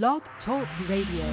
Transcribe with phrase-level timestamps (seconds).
[0.00, 1.26] Blog Talk Radio.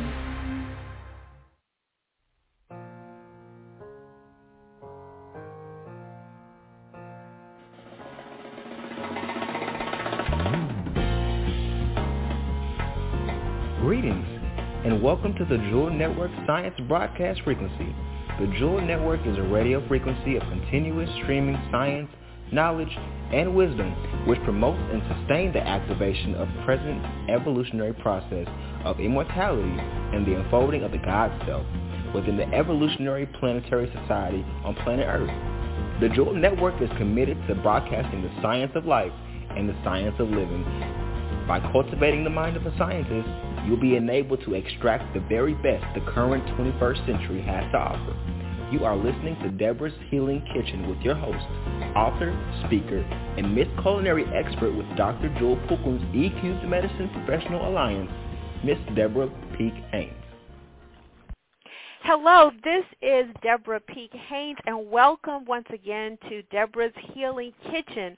[13.80, 14.26] Greetings,
[14.84, 17.96] and welcome to the Jewel Network Science Broadcast Frequency.
[18.42, 22.10] The Jewel Network is a radio frequency of continuous streaming science,
[22.52, 22.96] knowledge,
[23.32, 23.92] and wisdom
[24.26, 28.48] which promotes and sustains the activation of the present evolutionary process
[28.84, 29.78] of immortality
[30.14, 31.66] and the unfolding of the God self
[32.14, 36.02] within the evolutionary planetary society on planet Earth.
[36.02, 39.12] The Jewel Network is committed to broadcasting the science of life
[39.56, 40.64] and the science of living.
[41.48, 43.28] By cultivating the mind of a scientist,
[43.66, 48.39] you'll be enabled to extract the very best the current 21st century has to offer.
[48.72, 51.44] You are listening to Debra's Healing Kitchen with your host,
[51.96, 52.38] author,
[52.68, 53.00] speaker,
[53.36, 55.36] and Miss Culinary Expert with Dr.
[55.40, 58.12] Jewel Pookrum's EQ Medicine Professional Alliance,
[58.64, 60.14] Miss Deborah Peak Haynes.
[62.04, 68.16] Hello, this is Debra Peek-Haynes, and welcome once again to Debra's Healing Kitchen.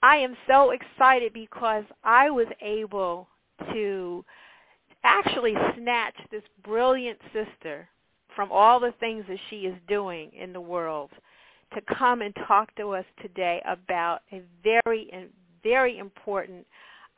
[0.00, 3.26] I am so excited because I was able
[3.72, 4.24] to
[5.02, 7.88] actually snatch this brilliant sister
[8.34, 11.10] from all the things that she is doing in the world
[11.74, 15.30] to come and talk to us today about a very,
[15.62, 16.66] very important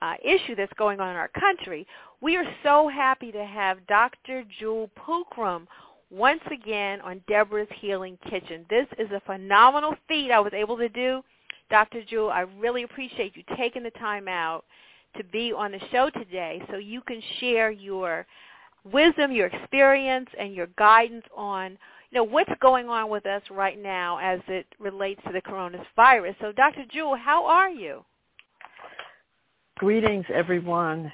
[0.02, 1.86] uh, issue that's going on in our country.
[2.20, 4.44] We are so happy to have Dr.
[4.58, 5.66] Jewel Pookrum
[6.10, 8.64] once again on Debra's Healing Kitchen.
[8.70, 11.22] This is a phenomenal feat I was able to do.
[11.70, 12.02] Dr.
[12.04, 14.64] Jewel, I really appreciate you taking the time out
[15.16, 18.26] to be on the show today so you can share your
[18.84, 21.78] wisdom, your experience, and your guidance on
[22.10, 26.36] you know what's going on with us right now as it relates to the coronavirus.
[26.40, 26.84] So, Dr.
[26.92, 28.04] Jewel, how are you?
[29.78, 31.12] Greetings, everyone.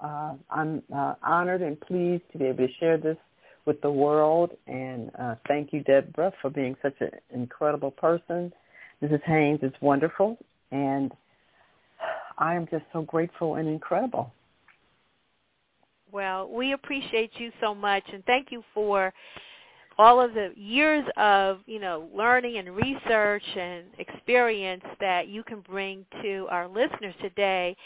[0.00, 3.16] Uh, I'm uh, honored and pleased to be able to share this
[3.64, 8.52] with the world, and uh, thank you, Debra, for being such an incredible person.
[9.02, 9.22] Mrs.
[9.24, 10.38] Haynes is wonderful,
[10.70, 11.12] and
[12.36, 14.32] I am just so grateful and incredible.
[16.10, 19.12] Well, we appreciate you so much, and thank you for
[19.98, 25.60] all of the years of you know learning and research and experience that you can
[25.60, 27.76] bring to our listeners today.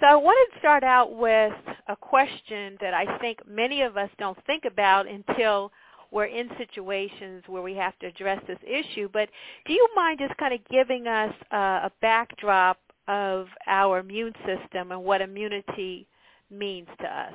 [0.00, 1.52] So I wanted to start out with
[1.88, 5.72] a question that I think many of us don't think about until
[6.12, 9.08] we're in situations where we have to address this issue.
[9.12, 9.28] But
[9.66, 14.92] do you mind just kind of giving us uh, a backdrop of our immune system
[14.92, 16.06] and what immunity
[16.50, 17.32] means to us?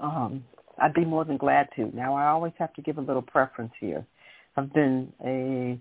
[0.00, 0.44] Um,
[0.78, 1.90] I'd be more than glad to.
[1.94, 4.04] Now, I always have to give a little preference here.
[4.56, 5.78] I've been a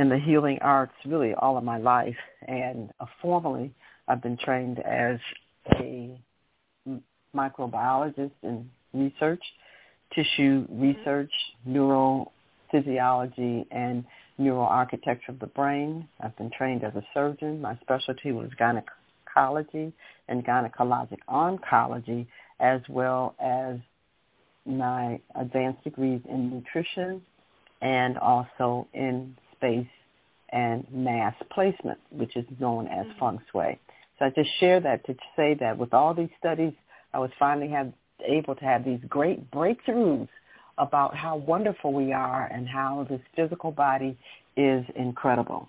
[0.00, 2.16] in the healing arts really all of my life,
[2.48, 3.72] and uh, formally
[4.08, 5.18] I've been trained as
[5.76, 6.18] a
[7.34, 9.42] microbiologist in research,
[10.14, 11.30] tissue research,
[11.68, 14.04] neurophysiology, and
[14.40, 16.08] neuroarchitecture of the brain.
[16.20, 17.60] I've been trained as a surgeon.
[17.60, 18.50] My specialty was
[19.34, 19.92] gynecology
[20.28, 22.26] and gynecologic oncology,
[22.60, 23.78] as well as
[24.66, 27.20] my advanced degrees in nutrition
[27.82, 29.86] and also in space
[30.50, 33.18] and mass placement, which is known as mm-hmm.
[33.18, 33.78] feng shui.
[34.18, 36.72] So I just share that to say that with all these studies,
[37.12, 37.92] I was finally have,
[38.24, 40.28] able to have these great breakthroughs
[40.78, 44.16] about how wonderful we are and how this physical body
[44.56, 45.68] is incredible.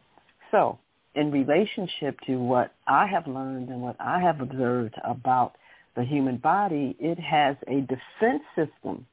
[0.52, 0.80] So
[1.16, 5.56] in relationship to what I have learned and what I have observed about
[5.96, 9.06] the human body, it has a defense system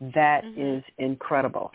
[0.00, 0.78] that mm-hmm.
[0.78, 1.70] is incredible.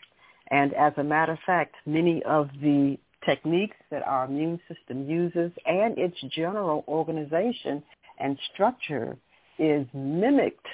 [0.51, 5.51] And as a matter of fact, many of the techniques that our immune system uses
[5.65, 7.83] and its general organization
[8.19, 9.17] and structure
[9.57, 10.67] is mimicked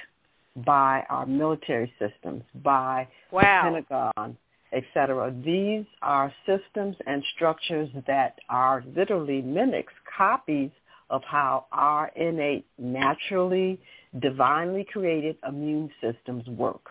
[0.64, 3.62] by our military systems, by wow.
[3.64, 4.36] the Pentagon,
[4.72, 5.34] etc.
[5.44, 10.70] These are systems and structures that are literally mimics, copies
[11.10, 13.80] of how our innate, naturally,
[14.20, 16.90] divinely created immune systems work.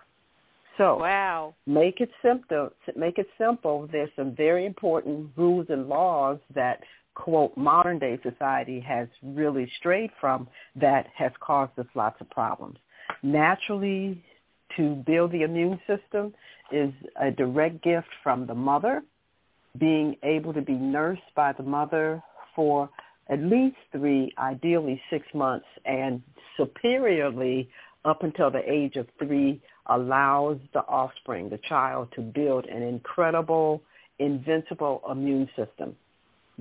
[0.77, 1.55] So, wow.
[1.65, 2.69] make it simple.
[2.95, 3.87] Make it simple.
[3.91, 6.81] There's some very important rules and laws that
[7.13, 12.77] quote modern day society has really strayed from that has caused us lots of problems.
[13.23, 14.21] Naturally,
[14.75, 16.33] to build the immune system
[16.71, 19.03] is a direct gift from the mother,
[19.77, 22.21] being able to be nursed by the mother
[22.55, 22.89] for
[23.29, 26.21] at least three, ideally six months, and
[26.57, 27.69] superiorly
[28.05, 33.81] up until the age of three allows the offspring, the child, to build an incredible,
[34.19, 35.95] invincible immune system.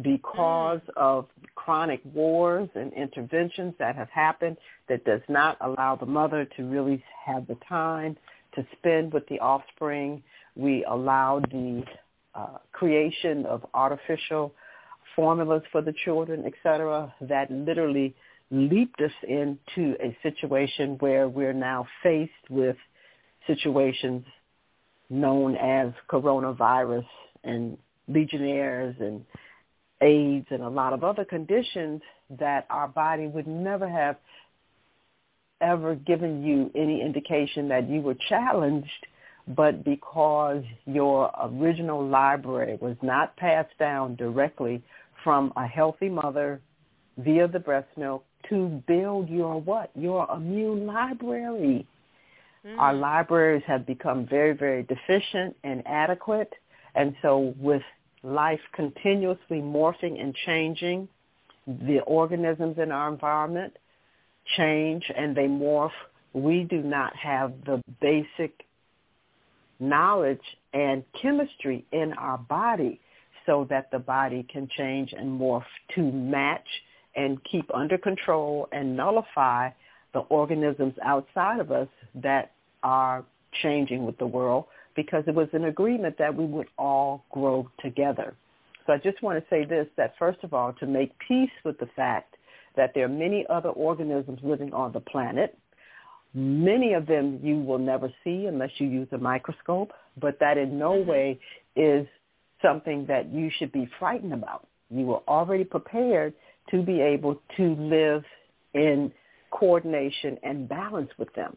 [0.03, 0.97] because mm.
[0.97, 4.57] of chronic wars and interventions that have happened
[4.89, 8.17] that does not allow the mother to really have the time
[8.55, 10.23] to spend with the offspring.
[10.57, 11.85] We allowed the
[12.35, 14.53] uh, creation of artificial
[15.15, 18.15] formulas for the children, etc., that literally
[18.51, 22.77] leaped us into a situation where we're now faced with
[23.47, 24.25] situations
[25.11, 27.07] known as coronavirus
[27.45, 27.77] and
[28.09, 29.25] legionnaires and
[30.01, 32.03] AIDS and a lot of other conditions
[32.39, 34.17] that our body would never have
[35.65, 39.07] ever given you any indication that you were challenged,
[39.49, 44.83] but because your original library was not passed down directly
[45.23, 46.61] from a healthy mother
[47.19, 49.91] via the breast milk to build your what?
[49.95, 51.87] Your immune library.
[52.67, 52.79] Mm.
[52.79, 56.53] Our libraries have become very, very deficient and adequate.
[56.95, 57.83] And so with
[58.23, 61.09] life continuously morphing and changing,
[61.67, 63.77] the organisms in our environment
[64.57, 65.91] change and they morph.
[66.33, 68.65] We do not have the basic
[69.79, 70.43] knowledge
[70.73, 73.01] and chemistry in our body
[73.47, 75.65] so that the body can change and morph
[75.95, 76.67] to match
[77.15, 79.71] and keep under control and nullify
[80.13, 82.53] the organisms outside of us that
[82.83, 83.25] are
[83.63, 84.65] changing with the world
[84.97, 88.35] because it was an agreement that we would all grow together.
[88.87, 91.79] So I just want to say this, that first of all, to make peace with
[91.79, 92.34] the fact
[92.77, 95.59] that there are many other organisms living on the planet.
[96.35, 100.79] Many of them you will never see unless you use a microscope, but that in
[100.79, 101.11] no mm-hmm.
[101.11, 101.41] way
[101.77, 102.07] is
[102.61, 104.67] something that you should be frightened about.
[104.91, 106.35] You were already prepared
[106.71, 108.25] to be able to live
[108.75, 109.13] in
[109.51, 111.57] coordination and balance with them.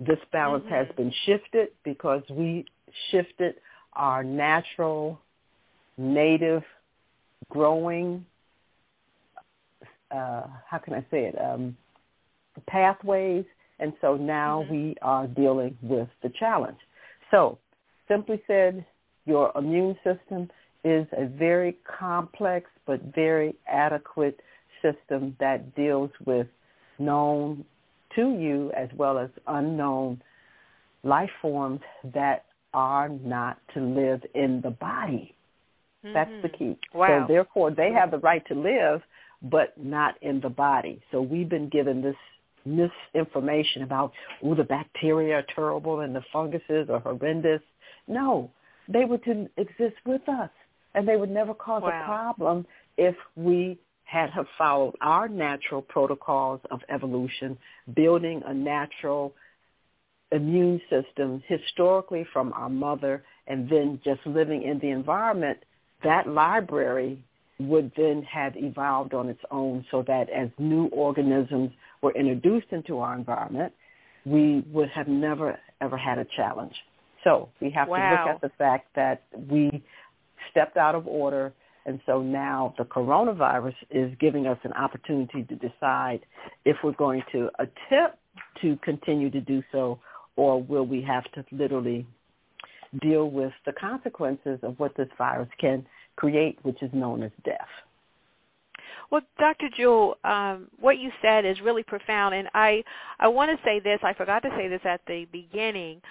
[0.00, 0.74] This balance mm-hmm.
[0.74, 2.66] has been shifted because we
[3.10, 3.54] shifted
[3.94, 5.20] our natural,
[5.96, 6.62] native,
[7.48, 8.24] growing,
[10.10, 11.76] uh, how can I say it, um,
[12.66, 13.44] pathways.
[13.78, 14.72] And so now mm-hmm.
[14.72, 16.78] we are dealing with the challenge.
[17.30, 17.58] So
[18.08, 18.84] simply said,
[19.26, 20.50] your immune system
[20.84, 24.40] is a very complex but very adequate
[24.82, 26.46] system that deals with
[26.98, 27.64] known
[28.16, 30.22] to you as well as unknown
[31.02, 31.80] life forms
[32.14, 35.34] that are not to live in the body.
[36.04, 36.14] Mm-hmm.
[36.14, 36.72] That's the mm-hmm.
[36.72, 36.78] key.
[36.94, 37.26] Wow.
[37.26, 39.02] So therefore they have the right to live
[39.42, 41.00] but not in the body.
[41.10, 42.16] So we've been given this
[42.64, 44.12] misinformation about,
[44.42, 47.62] oh, the bacteria are terrible and the funguses are horrendous.
[48.06, 48.50] No,
[48.88, 50.50] they were to exist with us
[50.94, 52.02] and they would never cause wow.
[52.02, 57.58] a problem if we had have followed our natural protocols of evolution,
[57.94, 59.34] building a natural
[60.32, 65.58] immune system historically from our mother and then just living in the environment,
[66.04, 67.22] that library
[67.58, 71.70] would then have evolved on its own so that as new organisms
[72.02, 73.72] were introduced into our environment,
[74.24, 76.74] we would have never ever had a challenge.
[77.24, 77.98] So we have wow.
[77.98, 79.82] to look at the fact that we
[80.50, 81.52] stepped out of order
[81.86, 86.20] and so now the coronavirus is giving us an opportunity to decide
[86.64, 88.18] if we're going to attempt
[88.60, 89.98] to continue to do so
[90.36, 92.06] or will we have to literally
[93.00, 95.84] deal with the consequences of what this virus can
[96.18, 97.68] create, which is known as death.
[99.10, 99.68] Well, Dr.
[99.74, 102.84] Jewel, um, what you said is really profound, and I
[103.18, 104.00] I want to say this.
[104.02, 106.02] I forgot to say this at the beginning.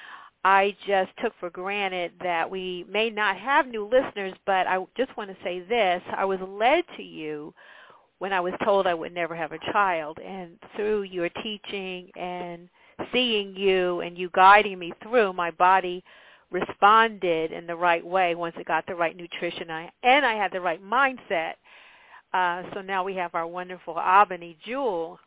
[0.43, 5.15] I just took for granted that we may not have new listeners, but I just
[5.17, 6.01] want to say this.
[6.15, 7.53] I was led to you
[8.19, 12.69] when I was told I would never have a child, and through your teaching and
[13.13, 16.03] seeing you and you guiding me through, my body
[16.51, 19.69] responded in the right way once it got the right nutrition
[20.03, 21.53] and I had the right mindset.
[22.33, 25.19] Uh, so now we have our wonderful Albany Jewel,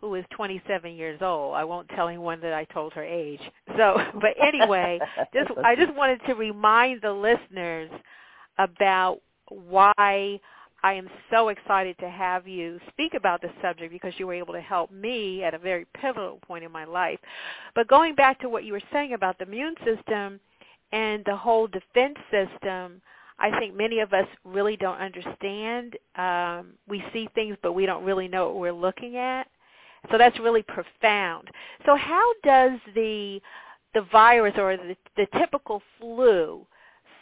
[0.00, 1.54] who is 27 years old.
[1.54, 3.40] I won't tell anyone that I told her age.
[3.76, 5.00] So, but anyway,
[5.32, 7.90] just I just wanted to remind the listeners
[8.58, 10.40] about why
[10.84, 14.52] I am so excited to have you speak about this subject because you were able
[14.52, 17.18] to help me at a very pivotal point in my life.
[17.74, 20.40] But going back to what you were saying about the immune system
[20.94, 23.02] and the whole defense system,
[23.40, 25.96] I think many of us really don't understand.
[26.14, 29.48] Um, we see things, but we don't really know what we're looking at.
[30.12, 31.48] So that's really profound.
[31.84, 33.40] So how does the
[33.94, 36.66] the virus or the, the typical flu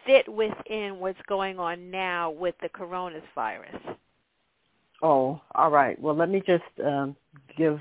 [0.06, 3.96] fit within what's going on now with the coronavirus?
[5.02, 6.00] Oh, all right.
[6.00, 7.14] Well, let me just um,
[7.56, 7.78] give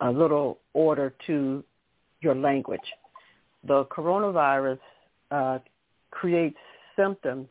[0.00, 1.64] a little order to
[2.20, 2.92] your language.
[3.66, 4.78] The coronavirus
[5.30, 5.58] uh,
[6.10, 6.58] creates
[6.96, 7.48] symptoms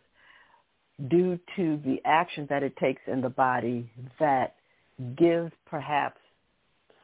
[1.09, 3.89] due to the actions that it takes in the body
[4.19, 4.55] that
[5.17, 6.17] give perhaps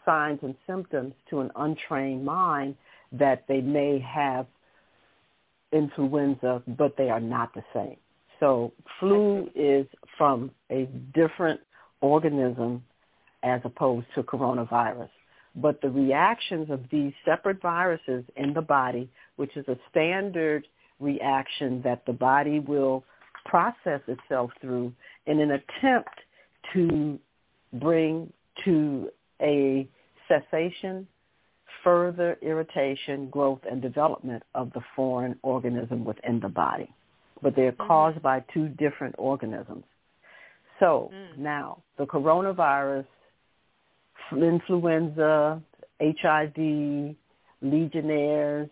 [0.06, 2.76] signs and symptoms to an untrained mind
[3.12, 4.46] that they may have
[5.72, 7.98] influenza, but they are not the same.
[8.40, 9.86] So flu is
[10.18, 11.60] from a different
[12.02, 12.84] organism
[13.44, 15.10] as opposed to coronavirus.
[15.62, 20.68] But the reactions of these separate viruses in the body, which is a standard
[21.00, 23.04] reaction that the body will
[23.46, 24.94] process itself through
[25.26, 26.20] in an attempt
[26.74, 27.20] to
[27.74, 28.32] bring
[28.66, 29.10] to
[29.42, 29.88] a
[30.28, 31.08] cessation,
[31.84, 36.94] further irritation, growth, and development of the foreign organism within the body.
[37.42, 37.88] But they're mm-hmm.
[37.88, 39.86] caused by two different organisms.
[40.80, 41.38] So mm.
[41.38, 43.06] now the coronavirus,
[44.32, 45.62] influenza,
[46.02, 47.16] HIV,
[47.62, 48.70] Legionnaires,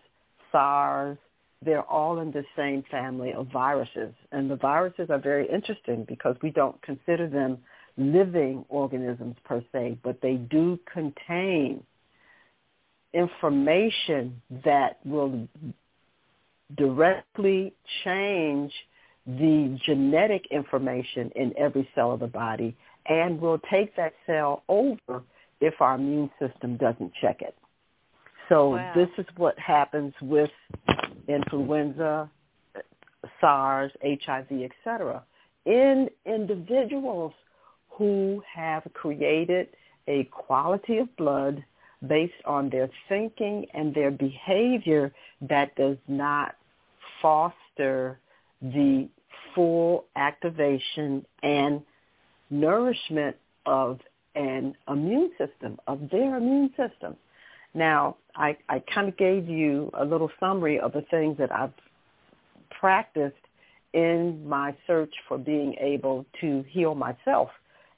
[0.50, 1.18] SARS,
[1.64, 4.14] they're all in the same family of viruses.
[4.32, 7.58] And the viruses are very interesting because we don't consider them
[7.96, 11.82] living organisms per se, but they do contain
[13.12, 15.48] information that will
[16.76, 17.72] directly
[18.04, 18.72] change
[19.26, 22.76] the genetic information in every cell of the body
[23.06, 25.22] and will take that cell over
[25.60, 27.54] if our immune system doesn't check it.
[28.48, 28.92] So wow.
[28.94, 30.50] this is what happens with
[31.28, 32.30] influenza,
[33.40, 35.22] SARS, HIV, etc.
[35.66, 37.32] In individuals
[37.90, 39.68] who have created
[40.06, 41.62] a quality of blood
[42.06, 45.12] based on their thinking and their behavior
[45.42, 46.54] that does not
[47.20, 48.18] foster
[48.62, 49.08] the
[49.54, 51.82] full activation and
[52.50, 53.36] nourishment
[53.66, 53.98] of
[54.38, 57.16] an immune system, of their immune system.
[57.74, 61.72] Now, I, I kind of gave you a little summary of the things that I've
[62.70, 63.36] practiced
[63.92, 67.50] in my search for being able to heal myself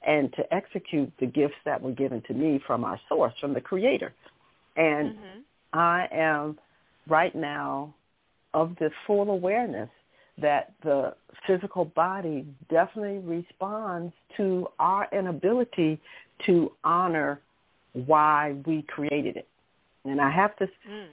[0.05, 3.61] and to execute the gifts that were given to me from our source, from the
[3.61, 4.13] creator.
[4.75, 5.39] And mm-hmm.
[5.73, 6.57] I am
[7.07, 7.93] right now
[8.53, 9.89] of the full awareness
[10.41, 11.13] that the
[11.45, 15.99] physical body definitely responds to our inability
[16.45, 17.41] to honor
[17.93, 19.47] why we created it.
[20.05, 21.07] And I have to mm.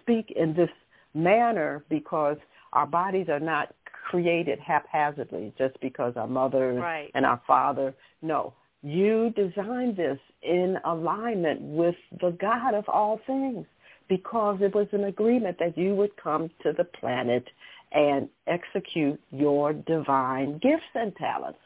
[0.00, 0.70] speak in this
[1.14, 2.36] manner because
[2.72, 3.74] our bodies are not
[4.08, 7.10] created haphazardly just because our mother right.
[7.14, 7.94] and our father.
[8.22, 13.66] No, you designed this in alignment with the God of all things
[14.08, 17.44] because it was an agreement that you would come to the planet
[17.92, 21.58] and execute your divine gifts and talents.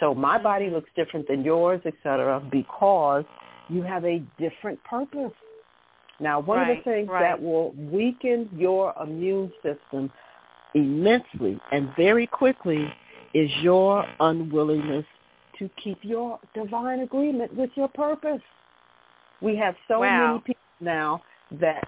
[0.00, 3.24] So my body looks different than yours, etc., because
[3.68, 5.32] you have a different purpose.
[6.20, 7.20] Now, one right, of the things right.
[7.20, 10.10] that will weaken your immune system
[10.74, 12.86] immensely and very quickly
[13.34, 15.04] is your unwillingness
[15.58, 18.42] to keep your divine agreement with your purpose.
[19.40, 20.28] We have so wow.
[20.28, 21.22] many people now
[21.60, 21.86] that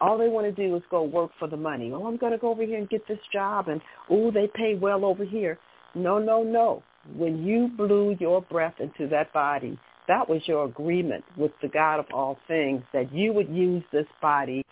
[0.00, 1.92] all they want to do is go work for the money.
[1.92, 4.74] Oh, I'm going to go over here and get this job, and oh, they pay
[4.74, 5.58] well over here.
[5.94, 6.82] No, no, no.
[7.16, 12.00] When you blew your breath into that body, that was your agreement with the God
[12.00, 14.64] of all things that you would use this body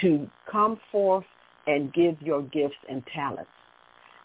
[0.00, 1.24] to come forth
[1.66, 3.50] and give your gifts and talents.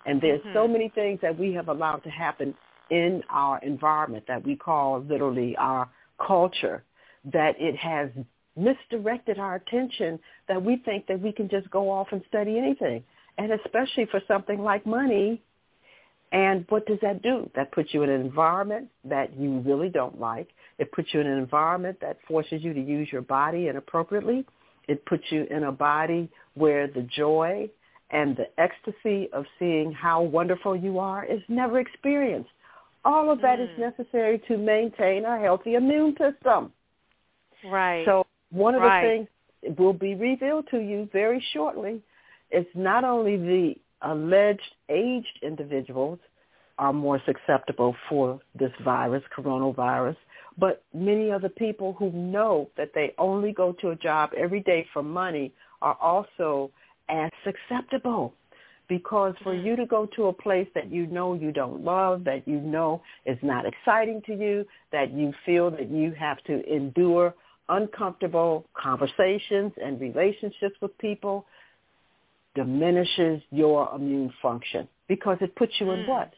[0.05, 0.53] And there's mm-hmm.
[0.53, 2.55] so many things that we have allowed to happen
[2.89, 5.89] in our environment that we call literally our
[6.25, 6.83] culture
[7.25, 8.09] that it has
[8.55, 13.03] misdirected our attention that we think that we can just go off and study anything.
[13.37, 15.41] And especially for something like money.
[16.31, 17.49] And what does that do?
[17.55, 20.49] That puts you in an environment that you really don't like.
[20.77, 24.45] It puts you in an environment that forces you to use your body inappropriately.
[24.87, 27.69] It puts you in a body where the joy
[28.11, 32.49] and the ecstasy of seeing how wonderful you are is never experienced.
[33.05, 33.63] All of that mm.
[33.63, 36.71] is necessary to maintain a healthy immune system.
[37.65, 38.05] Right.
[38.05, 39.01] So one of right.
[39.01, 42.01] the things will be revealed to you very shortly
[42.51, 46.19] is not only the alleged aged individuals
[46.77, 50.15] are more susceptible for this virus, coronavirus,
[50.57, 54.61] but many of the people who know that they only go to a job every
[54.61, 56.71] day for money are also
[57.09, 58.33] as susceptible.
[58.87, 62.47] Because for you to go to a place that you know you don't love, that
[62.47, 67.35] you know is not exciting to you, that you feel that you have to endure
[67.69, 71.45] uncomfortable conversations and relationships with people,
[72.55, 76.07] diminishes your immune function because it puts you in mm.
[76.07, 76.33] what?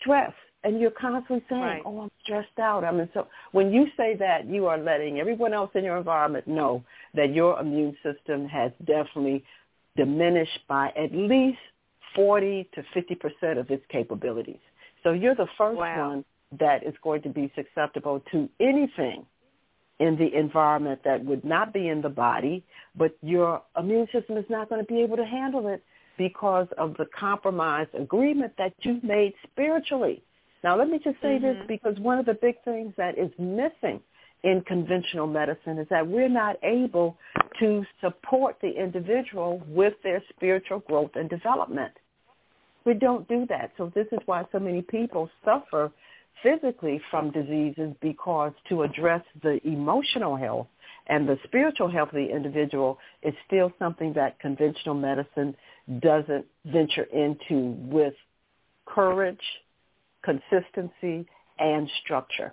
[0.00, 1.82] Stress and you're constantly saying, right.
[1.84, 5.54] "Oh, I'm stressed out." I mean, so when you say that, you are letting everyone
[5.54, 6.84] else in your environment know
[7.14, 9.42] that your immune system has definitely
[9.96, 11.58] diminished by at least
[12.14, 14.60] 40 to 50% of its capabilities.
[15.02, 16.08] So you're the first wow.
[16.08, 16.24] one
[16.58, 19.24] that is going to be susceptible to anything
[20.00, 22.64] in the environment that would not be in the body,
[22.96, 25.84] but your immune system is not going to be able to handle it
[26.18, 30.22] because of the compromised agreement that you've made spiritually.
[30.64, 31.44] Now, let me just say mm-hmm.
[31.44, 34.00] this because one of the big things that is missing
[34.42, 37.16] in conventional medicine is that we're not able
[37.58, 41.92] to support the individual with their spiritual growth and development.
[42.86, 43.72] We don't do that.
[43.76, 45.92] So this is why so many people suffer
[46.42, 50.66] physically from diseases because to address the emotional health
[51.06, 55.54] and the spiritual health of the individual is still something that conventional medicine
[56.00, 58.14] doesn't venture into with
[58.86, 59.40] courage,
[60.22, 61.26] consistency,
[61.58, 62.52] and structure.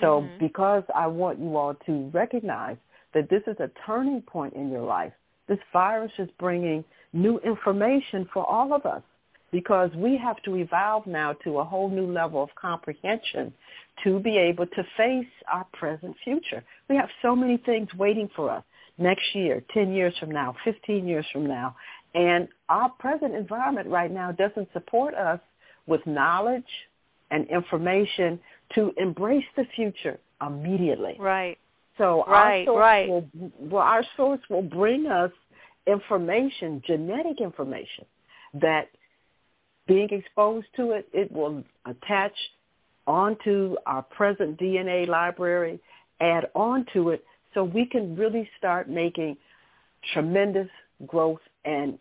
[0.00, 0.38] So mm-hmm.
[0.38, 2.76] because I want you all to recognize
[3.14, 5.12] that this is a turning point in your life,
[5.48, 9.02] this virus is bringing new information for all of us
[9.50, 13.52] because we have to evolve now to a whole new level of comprehension
[14.04, 16.62] to be able to face our present future.
[16.88, 18.64] We have so many things waiting for us
[18.98, 21.76] next year, 10 years from now, 15 years from now.
[22.14, 25.40] And our present environment right now doesn't support us
[25.86, 26.64] with knowledge
[27.30, 28.38] and information
[28.74, 31.16] to embrace the future immediately.
[31.18, 31.58] Right.
[31.96, 33.08] So right, our source right.
[33.08, 33.28] will
[33.58, 35.32] well, our source will bring us
[35.86, 38.04] information, genetic information
[38.54, 38.88] that
[39.88, 42.34] being exposed to it, it will attach
[43.06, 45.80] onto our present DNA library,
[46.20, 49.36] add on to it so we can really start making
[50.12, 50.68] tremendous
[51.06, 51.98] growth and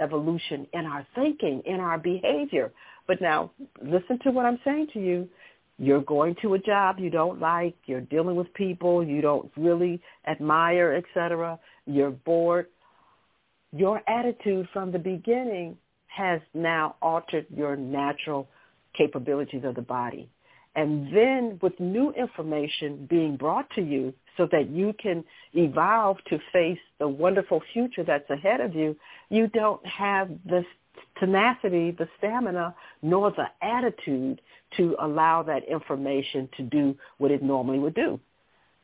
[0.00, 2.72] evolution in our thinking, in our behavior.
[3.06, 3.50] But now,
[3.82, 5.28] listen to what I'm saying to you.
[5.78, 7.76] You're going to a job you don't like.
[7.86, 11.58] You're dealing with people you don't really admire, etc.
[11.86, 12.66] You're bored.
[13.72, 15.76] Your attitude from the beginning
[16.18, 18.48] has now altered your natural
[19.00, 20.28] capabilities of the body.
[20.74, 26.38] And then with new information being brought to you so that you can evolve to
[26.52, 28.96] face the wonderful future that's ahead of you,
[29.28, 30.62] you don't have the
[31.18, 34.40] tenacity, the stamina, nor the attitude
[34.76, 38.20] to allow that information to do what it normally would do.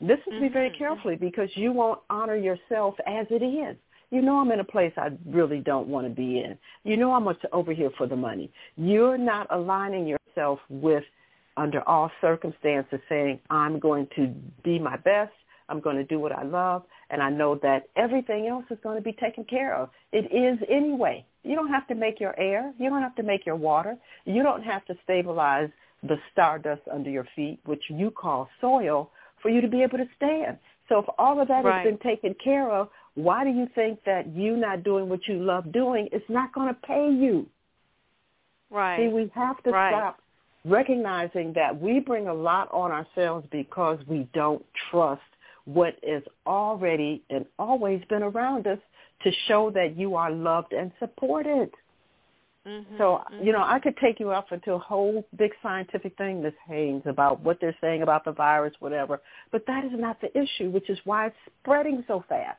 [0.01, 0.79] Listen to me very Mm-hmm.
[0.79, 3.77] carefully because you won't honor yourself as it is.
[4.11, 6.59] You know I'm in a place I really don't want to be in.
[6.85, 8.51] You know I'm over here for the money.
[8.77, 11.05] You're not aligning yourself with,
[11.57, 15.33] under all circumstances, saying, I'm going to be my best.
[15.69, 16.83] I'm going to do what I love.
[17.11, 19.91] And I know that everything else is going to be taken care of.
[20.13, 21.25] It is anyway.
[21.43, 22.73] You don't have to make your air.
[22.79, 23.97] You don't have to make your water.
[24.25, 25.71] You don't have to stabilize
[26.03, 30.09] the stardust under your feet, which you call soil, for you to be able to
[30.17, 30.59] stand.
[30.89, 31.77] So if all of that right.
[31.77, 35.43] has been taken care of, why do you think that you not doing what you
[35.43, 37.47] love doing is not going to pay you?
[38.71, 38.99] Right.
[38.99, 39.91] See, we have to right.
[39.91, 40.19] stop
[40.65, 45.23] recognizing that we bring a lot on ourselves because we don't trust
[45.65, 48.79] what is already and always been around us
[49.23, 51.71] to show that you are loved and supported.
[52.67, 53.47] Mm-hmm, so, mm-hmm.
[53.47, 57.03] you know, I could take you off into a whole big scientific thing, Miss Haynes,
[57.05, 59.21] about what they're saying about the virus, whatever.
[59.53, 62.59] But that is not the issue, which is why it's spreading so fast.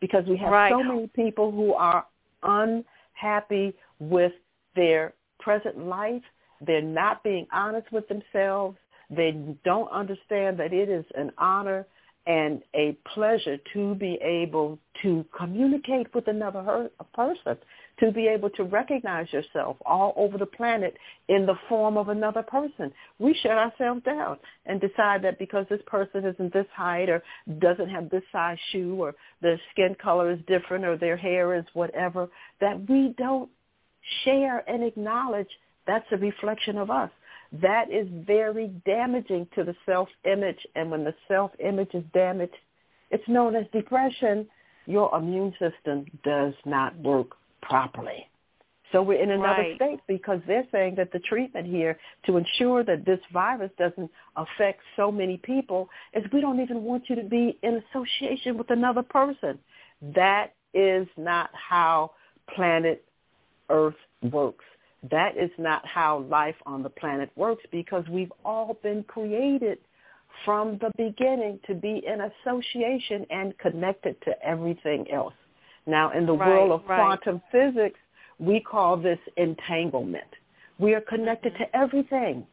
[0.00, 0.70] Because we have right.
[0.70, 2.06] so many people who are
[2.42, 4.32] unhappy with
[4.74, 6.22] their present life.
[6.60, 8.76] They're not being honest with themselves.
[9.10, 9.32] They
[9.64, 11.86] don't understand that it is an honor
[12.26, 17.56] and a pleasure to be able to communicate with another her- person,
[18.00, 20.96] to be able to recognize yourself all over the planet
[21.28, 22.92] in the form of another person.
[23.18, 27.22] We shut ourselves down and decide that because this person isn't this height or
[27.58, 31.64] doesn't have this size shoe or their skin color is different or their hair is
[31.72, 32.28] whatever,
[32.60, 33.48] that we don't
[34.24, 35.48] share and acknowledge
[35.86, 37.10] that's a reflection of us
[37.52, 40.58] that is very damaging to the self-image.
[40.74, 42.56] And when the self-image is damaged,
[43.10, 44.46] it's known as depression.
[44.86, 47.36] Your immune system does not work
[47.68, 48.28] properly.
[48.92, 49.76] So we're in another right.
[49.76, 54.80] state because they're saying that the treatment here to ensure that this virus doesn't affect
[54.94, 59.02] so many people is we don't even want you to be in association with another
[59.02, 59.58] person.
[60.14, 62.12] That is not how
[62.54, 63.04] planet
[63.70, 63.94] Earth
[64.30, 64.64] works.
[65.10, 69.78] That is not how life on the planet works because we've all been created
[70.44, 75.34] from the beginning to be in association and connected to everything else.
[75.86, 76.98] Now, in the right, world of right.
[76.98, 77.98] quantum physics,
[78.38, 80.26] we call this entanglement.
[80.78, 81.64] We are connected mm-hmm.
[81.64, 82.46] to everything.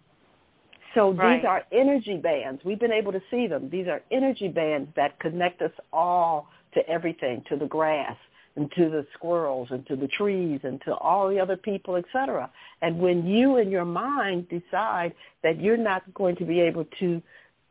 [0.93, 1.37] So right.
[1.37, 2.61] these are energy bands.
[2.63, 3.69] We've been able to see them.
[3.71, 8.15] These are energy bands that connect us all to everything, to the grass,
[8.55, 12.49] and to the squirrels and to the trees and to all the other people, etc.
[12.81, 17.21] And when you in your mind decide that you're not going to be able to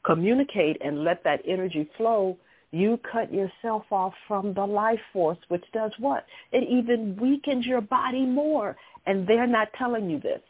[0.04, 2.36] communicate and let that energy flow,
[2.72, 6.24] you cut yourself off from the life force, which does what?
[6.52, 8.76] It even weakens your body more.
[9.06, 10.40] And they're not telling you this.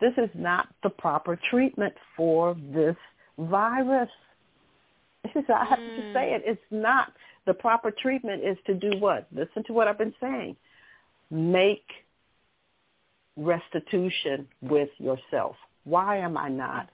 [0.00, 2.96] This is not the proper treatment for this
[3.36, 4.08] virus.
[5.24, 6.36] is I have to say mm.
[6.36, 6.42] it.
[6.46, 7.12] It's not.
[7.46, 9.26] The proper treatment is to do what?
[9.34, 10.56] Listen to what I've been saying.
[11.30, 11.84] Make
[13.36, 15.56] restitution with yourself.
[15.84, 16.88] Why am I not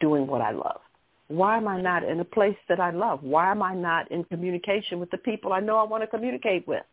[0.00, 0.80] doing what I love?
[1.28, 3.22] Why am I not in a place that I love?
[3.22, 6.66] Why am I not in communication with the people I know I want to communicate
[6.68, 6.84] with?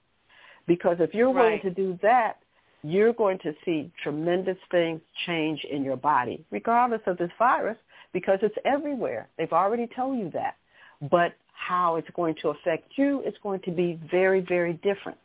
[0.68, 2.38] Because if you're willing to do that,
[2.84, 7.78] you're going to see tremendous things change in your body, regardless of this virus,
[8.12, 9.28] because it's everywhere.
[9.38, 10.56] They've already told you that.
[11.10, 15.18] But how it's going to affect you is going to be very, very different.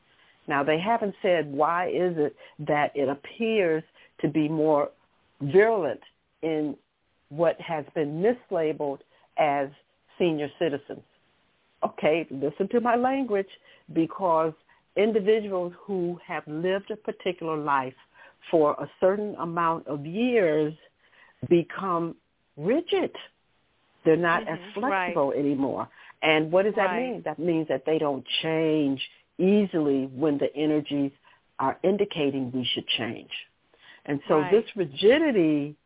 [0.46, 3.82] Now, they haven't said why is it that it appears
[4.20, 4.90] to be more
[5.40, 6.00] virulent
[6.42, 6.76] in
[7.30, 9.00] what has been mislabeled
[9.38, 9.68] as
[10.18, 11.02] senior citizens.
[11.84, 13.48] Okay, listen to my language
[13.92, 14.52] because
[14.96, 17.94] individuals who have lived a particular life
[18.50, 20.74] for a certain amount of years
[21.48, 22.16] become
[22.56, 23.14] rigid.
[24.04, 24.54] They're not mm-hmm.
[24.54, 25.38] as flexible right.
[25.38, 25.88] anymore.
[26.22, 27.12] And what does that right.
[27.12, 27.22] mean?
[27.24, 29.00] That means that they don't change
[29.38, 31.12] easily when the energies
[31.60, 33.30] are indicating we should change.
[34.06, 34.50] And so right.
[34.50, 35.76] this rigidity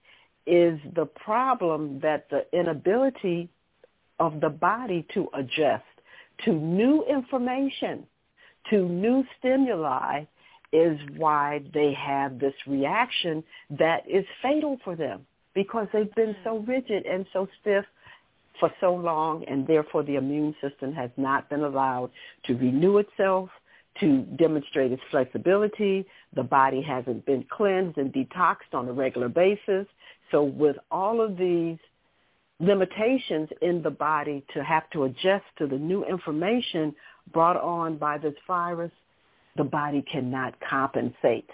[0.46, 3.48] is the problem that the inability
[4.18, 5.84] of the body to adjust
[6.44, 8.06] to new information,
[8.70, 10.24] to new stimuli
[10.72, 16.58] is why they have this reaction that is fatal for them because they've been so
[16.58, 16.70] mm-hmm.
[16.70, 17.84] rigid and so stiff
[18.58, 22.10] for so long and therefore the immune system has not been allowed
[22.44, 23.50] to renew itself,
[24.00, 26.06] to demonstrate its flexibility.
[26.34, 29.86] The body hasn't been cleansed and detoxed on a regular basis.
[30.32, 31.78] So with all of these
[32.58, 36.94] limitations in the body to have to adjust to the new information
[37.32, 38.92] brought on by this virus,
[39.56, 41.50] the body cannot compensate.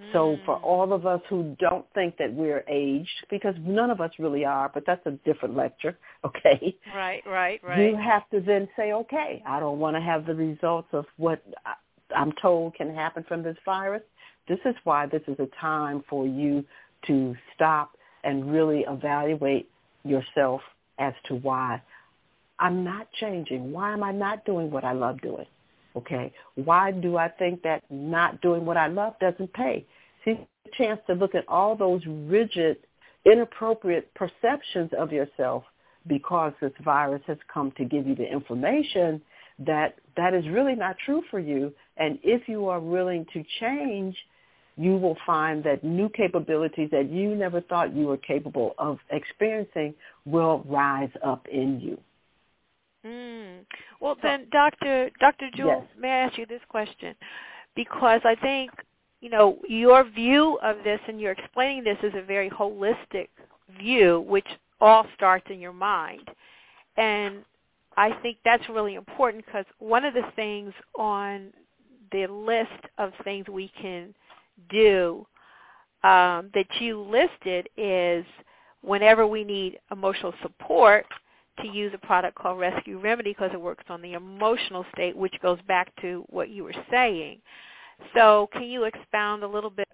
[0.00, 0.12] Mm.
[0.12, 0.64] So for mm.
[0.64, 4.70] all of us who don't think that we're aged, because none of us really are,
[4.72, 6.76] but that's a different lecture, okay?
[6.94, 7.78] Right, right, right.
[7.78, 11.42] You have to then say, okay, I don't want to have the results of what
[12.14, 14.02] I'm told can happen from this virus.
[14.48, 16.64] This is why this is a time for you
[17.06, 19.68] to stop and really evaluate
[20.04, 20.60] yourself
[20.98, 21.82] as to why
[22.58, 23.72] I'm not changing.
[23.72, 25.46] Why am I not doing what I love doing?
[25.96, 26.32] Okay.
[26.56, 29.84] Why do I think that not doing what I love doesn't pay?
[30.24, 32.78] See, a chance to look at all those rigid,
[33.24, 35.64] inappropriate perceptions of yourself
[36.06, 39.20] because this virus has come to give you the information
[39.58, 41.72] that that is really not true for you.
[41.96, 44.16] And if you are willing to change,
[44.76, 49.94] you will find that new capabilities that you never thought you were capable of experiencing
[50.24, 51.98] will rise up in you.
[53.06, 53.64] Mm.
[54.00, 55.10] Well, then, Dr.
[55.20, 55.50] Dr.
[55.54, 56.00] Jules, yes.
[56.00, 57.14] may I ask you this question?
[57.76, 58.70] Because I think,
[59.20, 63.28] you know, your view of this and you're explaining this is a very holistic
[63.78, 64.46] view, which
[64.80, 66.28] all starts in your mind.
[66.96, 67.44] And
[67.96, 71.52] I think that's really important because one of the things on
[72.12, 74.14] the list of things we can
[74.70, 75.26] do
[76.02, 78.24] um, that you listed is
[78.82, 81.06] whenever we need emotional support
[81.60, 85.34] to use a product called Rescue Remedy because it works on the emotional state, which
[85.40, 87.40] goes back to what you were saying.
[88.14, 89.88] So can you expound a little bit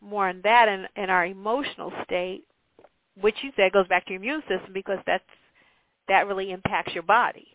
[0.00, 2.44] more on that and, and our emotional state,
[3.20, 5.24] which you said goes back to your immune system because that's
[6.08, 7.48] that really impacts your body.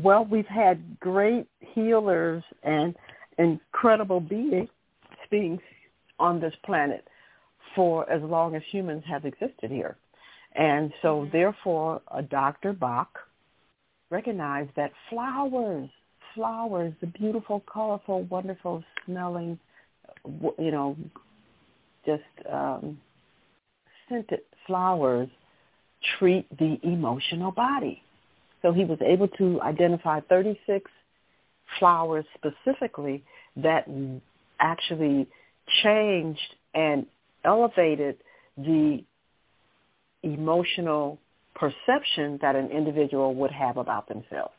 [0.00, 2.94] Well, we've had great healers and
[3.38, 4.68] incredible beings
[5.30, 5.60] beings
[6.18, 7.06] on this planet
[7.74, 9.96] for as long as humans have existed here.
[10.54, 11.30] And so mm-hmm.
[11.32, 12.72] therefore, a Dr.
[12.72, 13.18] Bach
[14.10, 15.88] recognized that flowers,
[16.34, 19.58] flowers, the beautiful, colorful, wonderful smelling,
[20.24, 20.96] you know,
[22.04, 22.98] just um,
[24.08, 25.28] scented flowers
[26.18, 28.02] treat the emotional body.
[28.62, 30.90] So he was able to identify 36
[31.78, 33.22] flowers specifically
[33.56, 33.86] that
[34.60, 35.26] actually
[35.82, 37.06] changed and
[37.44, 38.16] elevated
[38.56, 39.02] the
[40.22, 41.18] emotional
[41.54, 44.52] perception that an individual would have about themselves.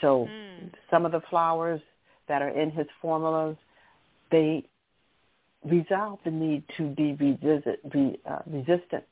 [0.00, 0.70] So mm.
[0.90, 1.80] some of the flowers
[2.28, 3.56] that are in his formulas,
[4.30, 4.64] they
[5.64, 7.80] resolve the need to be revisit,
[8.28, 9.04] uh, resistant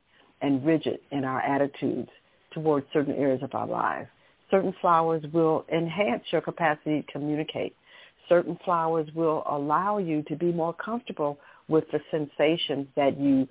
[0.42, 2.08] and rigid in our attitudes
[2.52, 4.08] towards certain areas of our lives.
[4.50, 7.76] Certain flowers will enhance your capacity to communicate
[8.30, 11.38] certain flowers will allow you to be more comfortable
[11.68, 13.46] with the sensations that you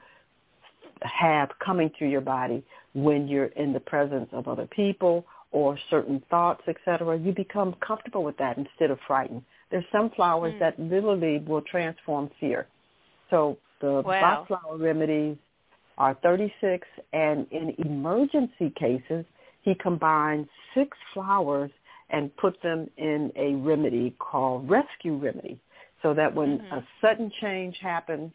[1.04, 2.64] have coming through your body
[2.94, 7.18] when you're in the presence of other people or certain thoughts, etc.
[7.20, 9.44] You become comfortable with that instead of frightened.
[9.72, 10.60] There's some flowers mm.
[10.60, 12.68] that literally will transform fear.
[13.30, 14.46] So the wow.
[14.48, 15.38] Flower remedies
[15.98, 19.26] are 36, and in emergency cases,
[19.62, 21.72] he combines six flowers
[22.10, 25.60] and put them in a remedy called rescue remedy
[26.02, 26.76] so that when mm-hmm.
[26.76, 28.32] a sudden change happens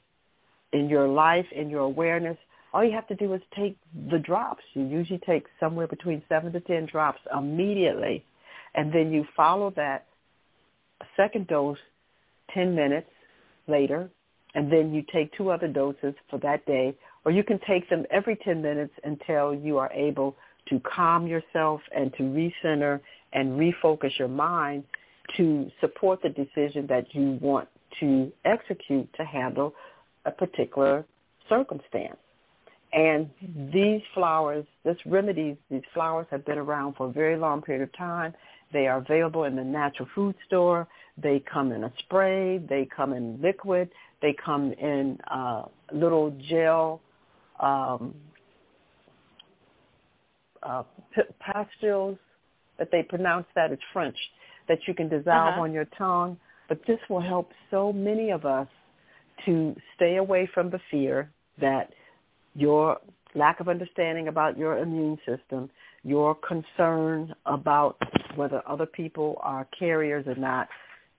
[0.72, 2.36] in your life, in your awareness,
[2.72, 3.76] all you have to do is take
[4.10, 4.62] the drops.
[4.74, 8.24] You usually take somewhere between seven to ten drops immediately,
[8.74, 10.06] and then you follow that
[11.16, 11.78] second dose
[12.52, 13.10] 10 minutes
[13.68, 14.10] later,
[14.54, 18.04] and then you take two other doses for that day, or you can take them
[18.10, 20.36] every 10 minutes until you are able
[20.68, 23.00] to calm yourself and to recenter
[23.34, 24.84] and refocus your mind
[25.36, 27.68] to support the decision that you want
[28.00, 29.74] to execute to handle
[30.24, 31.04] a particular
[31.48, 32.16] circumstance.
[32.92, 33.28] And
[33.72, 37.96] these flowers, this remedies, these flowers have been around for a very long period of
[37.96, 38.32] time.
[38.72, 40.86] They are available in the natural food store.
[41.20, 42.58] They come in a spray.
[42.58, 43.90] They come in liquid.
[44.22, 47.00] They come in uh, little gel
[47.60, 48.14] um,
[50.62, 52.16] uh, p- pastilles
[52.78, 54.16] that they pronounce that it's French
[54.68, 55.60] that you can dissolve uh-huh.
[55.60, 56.36] on your tongue.
[56.68, 58.68] But this will help so many of us
[59.44, 61.90] to stay away from the fear that
[62.54, 62.98] your
[63.34, 65.68] lack of understanding about your immune system,
[66.02, 67.96] your concern about
[68.36, 70.68] whether other people are carriers or not,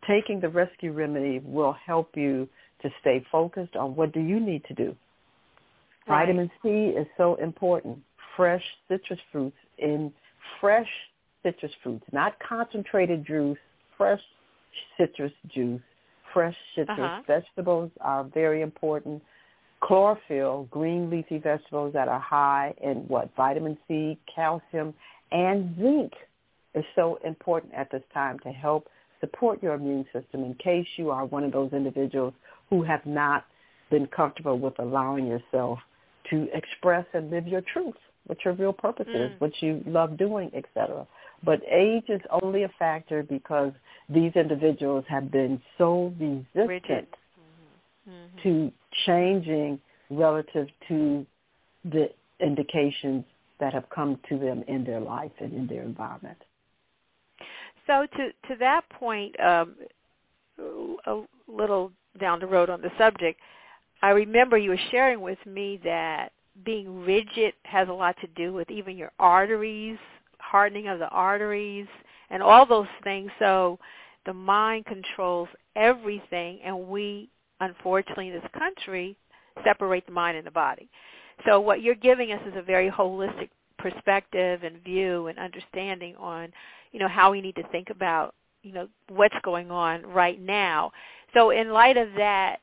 [0.07, 2.47] taking the rescue remedy will help you
[2.81, 4.95] to stay focused on what do you need to do.
[6.07, 6.25] Right.
[6.25, 7.99] Vitamin C is so important.
[8.35, 10.11] Fresh citrus fruits in
[10.61, 10.89] fresh
[11.45, 13.57] citrus fruits, not concentrated juice,
[13.97, 14.21] fresh
[14.97, 15.81] citrus juice,
[16.33, 17.21] fresh citrus uh-huh.
[17.27, 19.21] vegetables are very important
[19.85, 23.29] chlorophyll, green leafy vegetables that are high in what?
[23.37, 24.93] Vitamin C, calcium,
[25.31, 26.11] and zinc
[26.73, 28.87] is so important at this time to help
[29.19, 32.33] support your immune system in case you are one of those individuals
[32.69, 33.45] who have not
[33.91, 35.79] been comfortable with allowing yourself
[36.29, 39.25] to express and live your truth, what your real purpose mm.
[39.25, 41.05] is, what you love doing, etc.
[41.45, 43.71] But age is only a factor because
[44.09, 47.07] these individuals have been so resistant Rigid
[48.09, 48.43] mm-hmm.
[48.43, 48.71] to
[49.05, 49.79] changing
[50.09, 51.25] relative to
[51.85, 53.23] the indications
[53.59, 56.37] that have come to them in their life and in their environment.
[57.87, 59.75] So to to that point, um,
[61.05, 63.39] a little down the road on the subject,
[64.01, 66.31] I remember you were sharing with me that
[66.63, 69.97] being rigid has a lot to do with even your arteries,
[70.49, 71.87] hardening of the arteries,
[72.29, 73.31] and all those things.
[73.39, 73.79] So
[74.25, 77.29] the mind controls everything, and we
[77.61, 79.15] unfortunately in this country
[79.63, 80.89] separate the mind and the body.
[81.45, 86.51] So what you're giving us is a very holistic perspective and view and understanding on,
[86.91, 90.91] you know, how we need to think about, you know, what's going on right now.
[91.33, 92.57] So in light of that,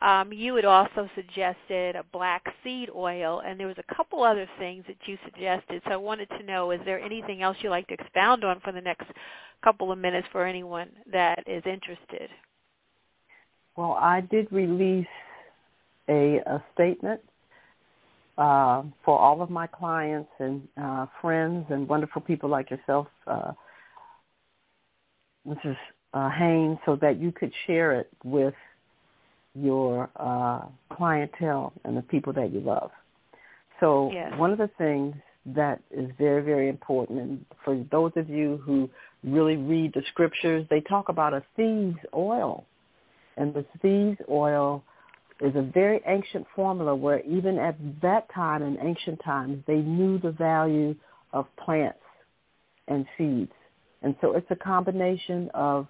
[0.00, 4.48] um, you had also suggested a black seed oil, and there was a couple other
[4.58, 5.82] things that you suggested.
[5.86, 8.72] So I wanted to know, is there anything else you'd like to expound on for
[8.72, 9.06] the next
[9.62, 12.28] couple of minutes for anyone that is interested?
[13.76, 15.06] Well, I did release
[16.08, 17.20] a, a statement
[18.36, 23.52] uh, for all of my clients and uh, friends and wonderful people like yourself, uh,
[25.46, 25.76] Mrs.
[26.12, 28.54] Uh, Haynes, so that you could share it with
[29.54, 32.90] your uh, clientele and the people that you love.
[33.80, 34.32] So yes.
[34.36, 35.14] one of the things
[35.46, 38.88] that is very, very important, and for those of you who
[39.22, 42.64] really read the scriptures, they talk about a thieves oil
[43.36, 44.82] and the thieves oil
[45.40, 50.18] is a very ancient formula where even at that time in ancient times, they knew
[50.18, 50.94] the value
[51.32, 51.98] of plants
[52.86, 53.52] and seeds.
[54.02, 55.88] And so it's a combination of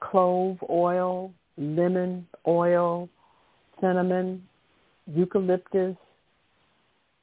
[0.00, 3.08] clove oil, lemon oil,
[3.80, 4.42] cinnamon,
[5.06, 5.96] eucalyptus,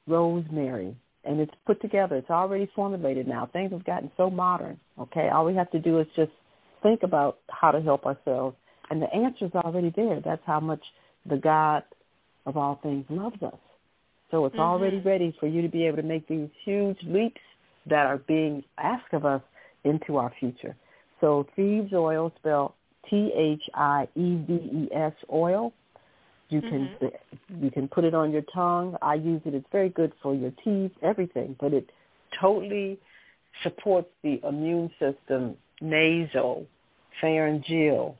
[0.06, 0.96] rosemary.
[1.24, 2.16] And it's put together.
[2.16, 3.48] It's already formulated now.
[3.52, 4.78] Things have gotten so modern.
[4.98, 6.32] Okay, all we have to do is just
[6.82, 8.56] think about how to help ourselves
[8.90, 10.20] and the answer is already there.
[10.24, 10.82] That's how much
[11.26, 11.82] the God
[12.46, 13.58] of all things loves us.
[14.30, 14.62] So it's mm-hmm.
[14.62, 17.40] already ready for you to be able to make these huge leaps
[17.86, 19.42] that are being asked of us
[19.84, 20.76] into our future.
[21.20, 22.72] So thieves oil, spelled
[23.10, 24.02] T-H-I-E-V-E-S
[25.32, 25.72] oil.
[26.50, 27.64] You can mm-hmm.
[27.64, 28.96] you can put it on your tongue.
[29.02, 29.54] I use it.
[29.54, 31.56] It's very good for your teeth, everything.
[31.58, 31.90] But it
[32.40, 32.98] totally
[33.62, 36.66] supports the immune system, nasal,
[37.20, 38.16] pharyngeal,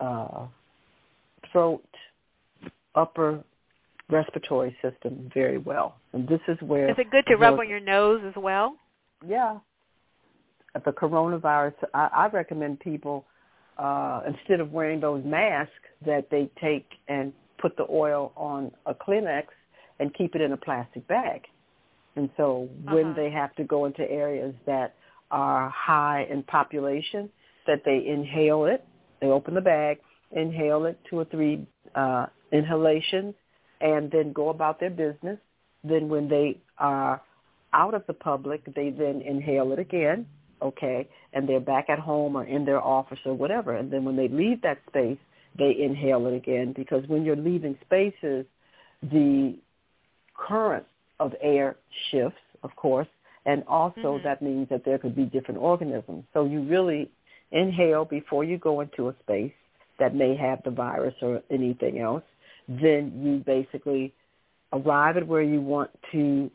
[0.00, 0.46] uh,
[1.52, 1.84] throat,
[2.94, 3.44] upper
[4.10, 5.96] respiratory system very well.
[6.12, 8.76] And this is where is it good to rub on your nose as well?
[9.26, 9.58] Yeah.
[10.74, 13.24] The coronavirus, I, I recommend people
[13.78, 15.72] uh, instead of wearing those masks
[16.04, 19.44] that they take and put the oil on a Kleenex
[19.98, 21.42] and keep it in a plastic bag.
[22.16, 23.14] And so when uh-huh.
[23.16, 24.94] they have to go into areas that
[25.30, 27.28] are high in population,
[27.66, 28.84] that they inhale it,
[29.20, 29.98] they open the bag,
[30.32, 33.34] inhale it, two or three uh, inhalations,
[33.80, 35.38] and then go about their business.
[35.84, 37.22] Then when they are
[37.72, 40.26] out of the public, they then inhale it again,
[40.62, 43.76] okay, and they're back at home or in their office or whatever.
[43.76, 45.18] And then when they leave that space,
[45.58, 48.46] they inhale it again because when you're leaving spaces,
[49.02, 49.56] the
[50.36, 50.84] current
[51.20, 51.76] of air
[52.10, 53.08] shifts, of course,
[53.46, 54.24] and also mm-hmm.
[54.24, 56.24] that means that there could be different organisms.
[56.34, 57.10] So you really
[57.50, 59.52] inhale before you go into a space
[59.98, 62.22] that may have the virus or anything else.
[62.68, 64.12] Then you basically
[64.72, 66.50] arrive at where you want to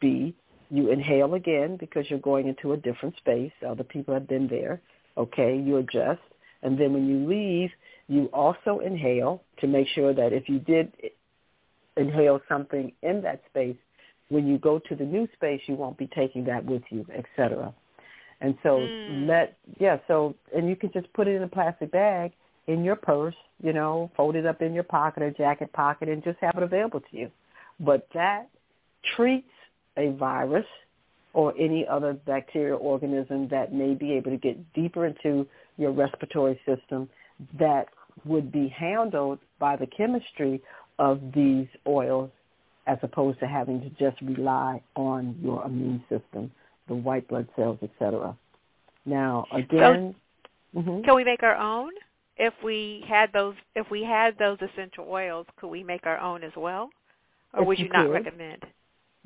[0.00, 0.34] be.
[0.70, 3.52] You inhale again because you're going into a different space.
[3.66, 4.80] Other people have been there.
[5.16, 6.20] Okay, you adjust.
[6.62, 7.70] And then when you leave,
[8.08, 10.92] you also inhale to make sure that if you did
[11.96, 13.76] inhale something in that space,
[14.28, 17.72] when you go to the new space, you won't be taking that with you, etc.
[18.40, 19.26] And so mm.
[19.26, 22.32] let yeah, so and you can just put it in a plastic bag
[22.66, 26.22] in your purse, you know, fold it up in your pocket or jacket pocket and
[26.22, 27.30] just have it available to you.
[27.80, 28.48] But that
[29.16, 29.48] treats
[29.96, 30.66] a virus
[31.32, 36.58] or any other bacterial organism that may be able to get deeper into your respiratory
[36.66, 37.08] system
[37.58, 37.88] that
[38.24, 40.62] would be handled by the chemistry
[40.98, 42.30] of these oils
[42.86, 46.50] as opposed to having to just rely on your immune system,
[46.88, 48.36] the white blood cells, etc.
[49.04, 50.14] Now, again,
[50.74, 51.02] so, mm-hmm.
[51.02, 51.90] can we make our own?
[52.38, 56.44] If we had those, if we had those essential oils, could we make our own
[56.44, 56.90] as well,
[57.54, 58.64] or if would you, you not recommend?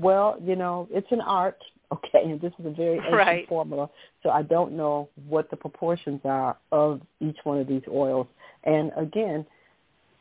[0.00, 1.58] Well, you know, it's an art,
[1.92, 3.48] okay, and this is a very ancient right.
[3.48, 3.88] formula,
[4.22, 8.26] so I don't know what the proportions are of each one of these oils.
[8.64, 9.44] And again,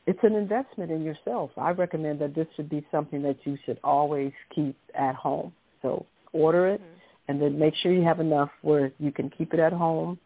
[0.06, 1.52] it's an investment in yourself.
[1.58, 5.54] I recommend that this should be something that you should always keep at home.
[5.82, 7.32] So order it mm-hmm.
[7.32, 10.18] and then make sure you have enough where you can keep it at home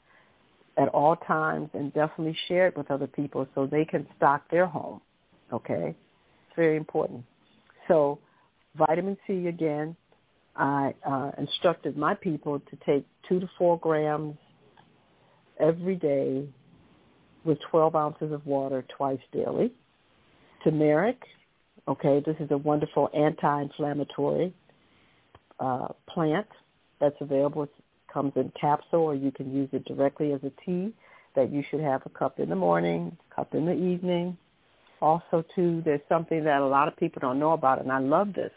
[0.78, 4.66] at all times and definitely share it with other people so they can stock their
[4.66, 5.02] home.
[5.52, 5.90] Okay?
[5.90, 7.24] It's very important.
[7.88, 8.20] So
[8.76, 9.96] vitamin C again,
[10.56, 14.38] I uh, instructed my people to take two to four grams
[15.60, 16.48] every day
[17.44, 19.72] with 12 ounces of water twice daily.
[20.64, 21.22] Turmeric,
[21.88, 24.54] okay, this is a wonderful anti-inflammatory
[25.60, 26.48] uh, plant
[27.00, 27.64] that's available.
[27.64, 27.72] It
[28.12, 30.94] comes in capsule or you can use it directly as a tea
[31.36, 34.38] that you should have a cup in the morning, cup in the evening.
[35.02, 38.34] Also, too, there's something that a lot of people don't know about, and I love
[38.34, 38.52] this.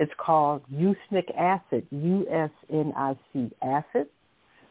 [0.00, 4.06] It's called usnic acid, U-S-N-I-C acid.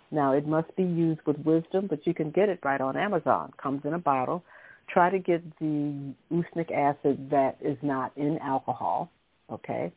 [0.09, 3.51] Now, it must be used with wisdom, but you can get it right on Amazon.
[3.61, 4.43] Comes in a bottle.
[4.91, 9.11] Try to get the usnic acid that is not in alcohol,
[9.51, 9.93] okay?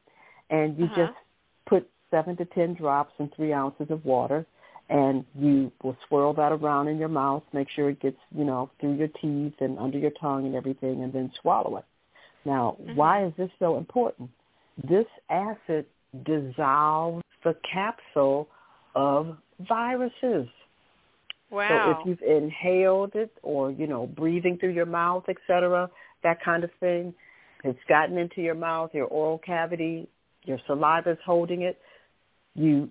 [0.50, 1.06] And you uh-huh.
[1.06, 1.18] just
[1.66, 4.44] put seven to ten drops in three ounces of water,
[4.90, 7.42] and you will swirl that around in your mouth.
[7.54, 11.02] Make sure it gets, you know, through your teeth and under your tongue and everything,
[11.02, 11.86] and then swallow it.
[12.44, 12.96] Now, mm-hmm.
[12.96, 14.28] why is this so important?
[14.88, 15.86] This acid
[16.24, 18.48] dissolves the capsule
[18.94, 20.48] of viruses.
[21.50, 21.94] Wow.
[21.96, 25.90] So if you've inhaled it or, you know, breathing through your mouth, etc.,
[26.22, 27.14] that kind of thing,
[27.64, 30.08] it's gotten into your mouth, your oral cavity,
[30.44, 31.78] your saliva is holding it,
[32.54, 32.88] you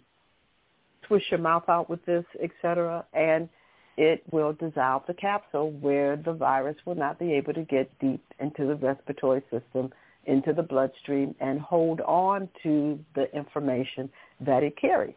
[1.07, 3.49] twist your mouth out with this, etc., and
[3.97, 8.23] it will dissolve the capsule where the virus will not be able to get deep
[8.39, 9.91] into the respiratory system,
[10.25, 15.15] into the bloodstream, and hold on to the information that it carries.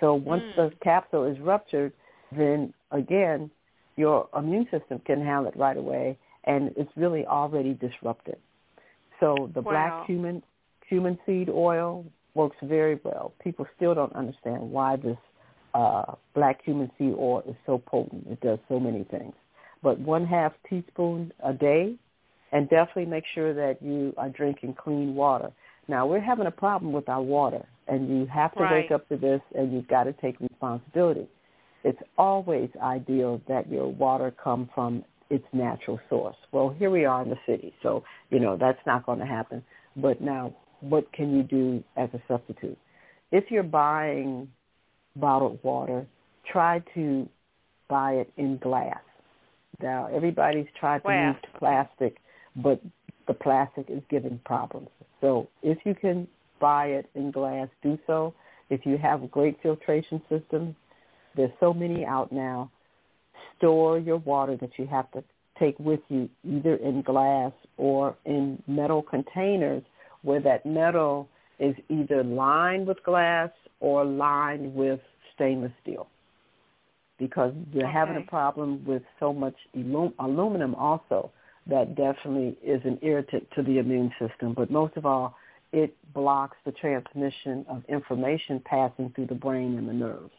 [0.00, 0.56] So once mm.
[0.56, 1.92] the capsule is ruptured,
[2.36, 3.50] then again,
[3.96, 8.36] your immune system can handle it right away, and it's really already disrupted.
[9.20, 9.70] So the wow.
[9.70, 10.42] black cumin
[10.88, 12.04] cumin seed oil
[12.34, 13.32] works very well.
[13.42, 15.16] People still don't understand why this
[15.74, 18.26] uh, black cumin seed oil is so potent.
[18.28, 19.34] It does so many things.
[19.82, 21.94] But one half teaspoon a day,
[22.52, 25.50] and definitely make sure that you are drinking clean water.
[25.88, 28.82] Now we're having a problem with our water and you have to right.
[28.82, 31.26] wake up to this and you've got to take responsibility.
[31.84, 36.36] It's always ideal that your water come from its natural source.
[36.52, 39.64] Well, here we are in the city, so you know that's not going to happen.
[39.96, 42.78] But now, what can you do as a substitute?
[43.32, 44.48] If you're buying
[45.16, 46.06] bottled water,
[46.50, 47.28] try to
[47.88, 49.00] buy it in glass.
[49.80, 52.18] Now everybody's tried to move to plastic,
[52.56, 52.80] but
[53.26, 54.88] the plastic is giving problems.
[55.20, 56.26] So if you can
[56.60, 58.34] buy it in glass, do so.
[58.70, 60.74] If you have a great filtration system,
[61.36, 62.70] there's so many out now.
[63.58, 65.22] Store your water that you have to
[65.58, 69.82] take with you either in glass or in metal containers
[70.22, 71.28] where that metal
[71.58, 73.50] is either lined with glass
[73.80, 75.00] or lined with
[75.34, 76.08] stainless steel
[77.18, 77.92] because you're okay.
[77.92, 81.30] having a problem with so much ilum- aluminum also
[81.66, 84.54] that definitely is an irritant to the immune system.
[84.54, 85.36] But most of all,
[85.72, 90.32] it blocks the transmission of information passing through the brain and the nerves.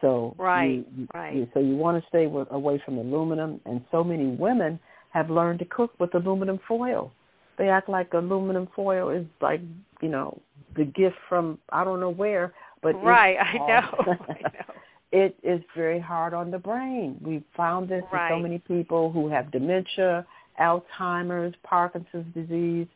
[0.00, 1.34] So right, you, right.
[1.34, 4.78] You, so you want to stay with, away from aluminum, and so many women
[5.10, 7.12] have learned to cook with aluminum foil.
[7.56, 9.60] They act like aluminum foil is like
[10.00, 10.40] you know
[10.76, 12.52] the gift from I don't know where,
[12.82, 14.16] but right, I know.
[14.28, 14.74] I know.
[15.12, 17.16] It is very hard on the brain.
[17.22, 18.30] We've found this right.
[18.30, 20.26] with so many people who have dementia,
[20.60, 22.86] Alzheimer's, Parkinson's disease.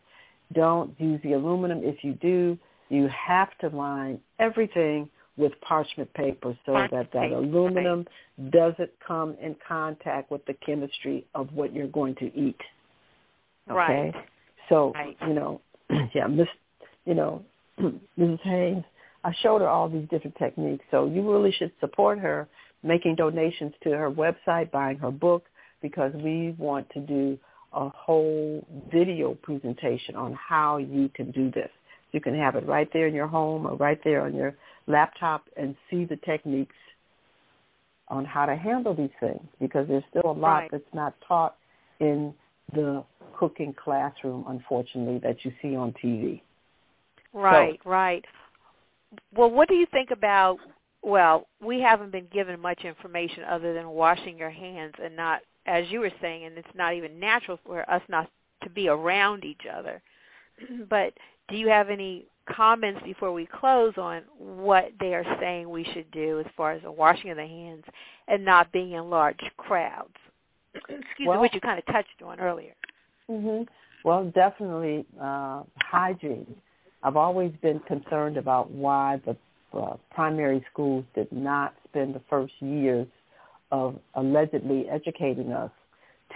[0.52, 1.80] Don't use the aluminum.
[1.82, 2.58] If you do,
[2.90, 5.08] you have to line everything
[5.38, 8.06] with parchment paper so parchment that that paper, aluminum
[8.38, 8.50] right.
[8.50, 12.60] doesn't come in contact with the chemistry of what you're going to eat.
[13.70, 13.74] Okay?
[13.74, 14.14] Right.
[14.68, 15.16] So, right.
[15.26, 15.60] you know,
[16.14, 16.48] yeah, Miss,
[17.06, 17.42] you know,
[18.18, 18.40] Mrs.
[18.42, 18.84] Haynes,
[19.24, 20.84] I showed her all these different techniques.
[20.90, 22.48] So you really should support her
[22.82, 25.44] making donations to her website, buying her book,
[25.80, 27.38] because we want to do
[27.72, 31.70] a whole video presentation on how you can do this.
[32.12, 34.54] You can have it right there in your home or right there on your
[34.86, 36.76] laptop and see the techniques
[38.08, 40.70] on how to handle these things because there's still a lot right.
[40.70, 41.56] that's not taught
[42.00, 42.34] in
[42.74, 43.02] the
[43.38, 46.42] cooking classroom, unfortunately, that you see on TV.
[47.32, 48.24] Right, so, right.
[49.34, 50.58] Well, what do you think about?
[51.02, 55.90] Well, we haven't been given much information other than washing your hands and not, as
[55.90, 58.30] you were saying, and it's not even natural for us not
[58.62, 60.00] to be around each other.
[60.88, 61.12] but
[61.48, 66.10] do you have any comments before we close on what they are saying we should
[66.10, 67.84] do as far as the washing of the hands
[68.28, 70.14] and not being in large crowds?
[70.74, 72.74] Excuse well, me, which you kind of touched on earlier.
[73.30, 73.64] Mm-hmm.
[74.04, 76.54] Well, definitely uh, hygiene.
[77.02, 79.36] I've always been concerned about why the
[79.76, 83.06] uh, primary schools did not spend the first years
[83.70, 85.70] of allegedly educating us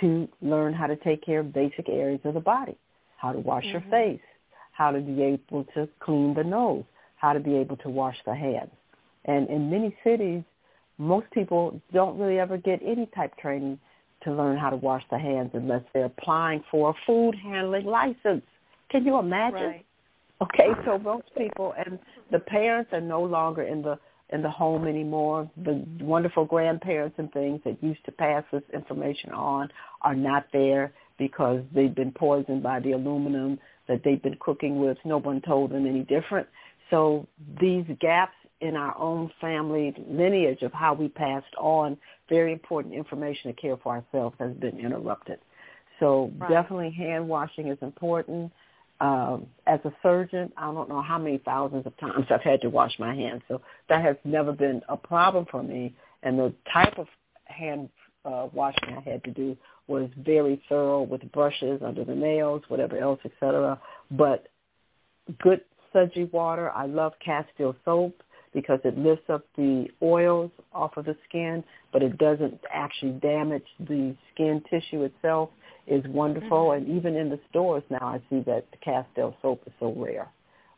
[0.00, 2.76] to learn how to take care of basic areas of the body,
[3.18, 3.72] how to wash mm-hmm.
[3.72, 4.20] your face,
[4.72, 6.84] how to be able to clean the nose,
[7.16, 8.70] how to be able to wash the hands.
[9.24, 10.42] And in many cities,
[10.98, 13.78] most people don't really ever get any type training
[14.24, 18.42] to learn how to wash the hands unless they're applying for a food handling license.
[18.90, 19.66] Can you imagine?
[19.66, 19.86] Right.
[20.42, 21.98] Okay, so most people and
[22.30, 23.98] the parents are no longer in the
[24.30, 25.48] in the home anymore.
[25.64, 29.68] The wonderful grandparents and things that used to pass this information on
[30.02, 33.58] are not there because they've been poisoned by the aluminum
[33.88, 34.98] that they've been cooking with.
[35.04, 36.48] No one told them any different.
[36.90, 37.26] So
[37.60, 41.96] these gaps in our own family lineage of how we passed on
[42.28, 45.38] very important information to care for ourselves has been interrupted.
[46.00, 46.50] So right.
[46.50, 48.52] definitely hand washing is important.
[49.00, 52.70] Um, as a surgeon, I don't know how many thousands of times I've had to
[52.70, 53.42] wash my hands.
[53.48, 55.94] So that has never been a problem for me.
[56.22, 57.06] And the type of
[57.44, 57.88] hand
[58.24, 62.98] uh, washing I had to do was very thorough with brushes under the nails, whatever
[62.98, 63.80] else, etc.
[64.10, 64.48] But
[65.40, 65.60] good
[65.96, 66.70] Sudsy water.
[66.72, 68.22] I love Castile soap
[68.52, 73.64] because it lifts up the oils off of the skin, but it doesn't actually damage
[73.80, 75.50] the skin tissue itself.
[75.86, 76.84] Is wonderful, mm-hmm.
[76.84, 80.28] and even in the stores now, I see that the Castile soap is so rare.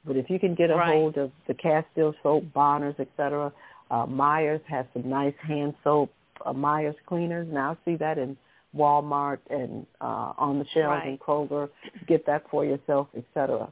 [0.04, 0.92] But if you can get a right.
[0.92, 3.52] hold of the Castile soap, Bronner's, etc.,
[3.90, 6.10] uh, Meyer's has some nice hand soap,
[6.44, 7.48] uh, Meyer's cleaners.
[7.50, 8.36] Now I see that in
[8.76, 11.08] Walmart and uh, on the shelves right.
[11.08, 11.68] in Kroger.
[12.06, 13.70] Get that for yourself, etc.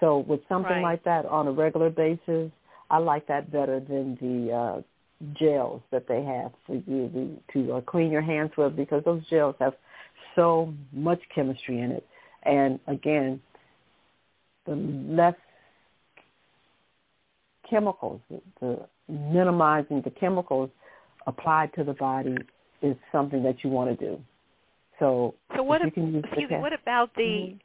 [0.00, 0.82] So with something right.
[0.82, 2.50] like that on a regular basis,
[2.90, 4.82] I like that better than the uh,
[5.34, 9.56] gels that they have for you to uh, clean your hands with because those gels
[9.58, 9.74] have
[10.38, 12.06] so much chemistry in it.
[12.44, 13.40] And again,
[14.66, 15.34] the less
[17.68, 18.20] chemicals,
[18.60, 20.70] the minimizing the chemicals
[21.26, 22.36] applied to the body
[22.82, 24.20] is something that you want to do.
[24.98, 27.56] So, so what, if you can use excuse me, what about the mm-hmm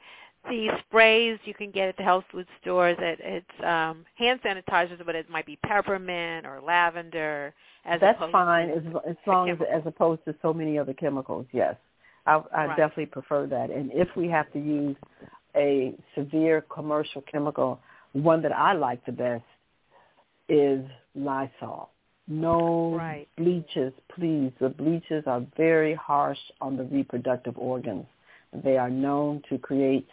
[0.50, 5.04] the sprays you can get at the health food stores that it's um hand sanitizers
[5.06, 7.54] but it might be peppermint or lavender
[7.86, 11.76] as that's fine as as long as as opposed to so many other chemicals yes
[12.26, 12.78] i i right.
[12.78, 14.96] definitely prefer that and if we have to use
[15.56, 17.80] a severe commercial chemical
[18.14, 19.44] one that i like the best
[20.50, 20.84] is
[21.16, 21.90] lysol
[22.28, 23.28] No right.
[23.38, 24.52] bleaches, please.
[24.60, 28.06] The bleaches are very harsh on the reproductive organs.
[28.64, 30.08] They are known to create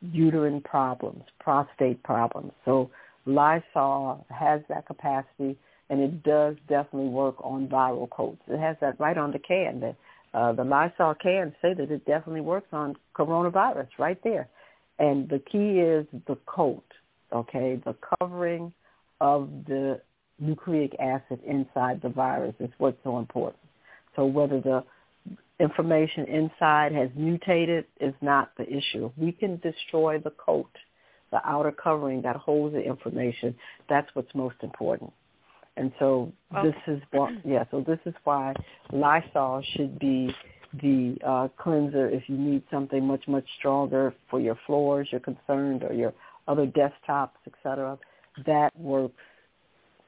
[0.00, 2.52] uterine problems, prostate problems.
[2.64, 2.90] So
[3.26, 5.56] Lysol has that capacity,
[5.90, 8.42] and it does definitely work on viral coats.
[8.48, 9.80] It has that right on the can.
[9.80, 9.94] The,
[10.34, 14.48] uh, the Lysol cans say that it definitely works on coronavirus right there.
[14.98, 16.84] And the key is the coat,
[17.32, 18.72] okay, the covering
[19.20, 20.00] of the
[20.40, 23.62] nucleic acid inside the virus is what's so important.
[24.16, 24.84] So whether the
[25.60, 29.10] information inside has mutated is not the issue.
[29.16, 30.70] We can destroy the coat,
[31.30, 33.54] the outer covering that holds the information.
[33.88, 35.12] That's what's most important.
[35.76, 36.68] And so okay.
[36.68, 38.54] this is what, yeah, so this is why
[38.92, 40.34] Lysol should be
[40.82, 45.82] the uh, cleanser if you need something much, much stronger for your floors, you're concerned,
[45.82, 46.12] or your
[46.48, 47.98] other desktops, etc.
[48.46, 49.14] That works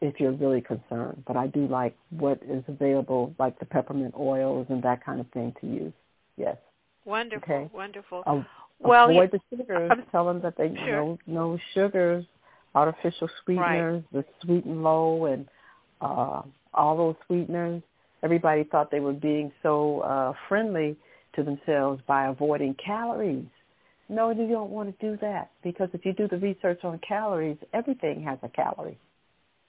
[0.00, 1.22] if you're really concerned.
[1.26, 5.26] But I do like what is available, like the peppermint oils and that kind of
[5.30, 5.92] thing to use.
[6.36, 6.56] Yes.
[7.04, 7.54] Wonderful.
[7.54, 7.70] Okay.
[7.72, 8.22] Wonderful.
[8.26, 8.42] Uh,
[8.80, 9.90] well, avoid yeah, the sugars.
[9.90, 10.86] I'm, Tell them that they sure.
[10.86, 12.24] no no sugars,
[12.74, 14.24] artificial sweeteners, right.
[14.24, 15.46] the sweet and low, and
[16.00, 16.42] uh,
[16.74, 17.82] all those sweeteners.
[18.22, 20.96] Everybody thought they were being so uh, friendly
[21.34, 23.46] to themselves by avoiding calories.
[24.08, 27.58] No, you don't want to do that because if you do the research on calories,
[27.74, 28.98] everything has a calorie.